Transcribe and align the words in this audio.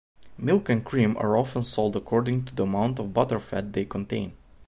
Milk 0.39 0.67
and 0.69 0.83
cream 0.83 1.15
are 1.17 1.37
often 1.37 1.61
sold 1.61 1.95
according 1.95 2.43
to 2.45 2.55
the 2.55 2.63
amount 2.63 2.97
of 2.97 3.09
butterfat 3.13 3.71
they 3.73 3.85
contain. 3.85 4.33